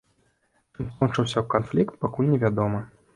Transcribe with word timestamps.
Чым 0.77 0.87
скончыўся 0.93 1.43
канфлікт, 1.55 1.99
пакуль 2.07 2.31
невядома. 2.33 2.81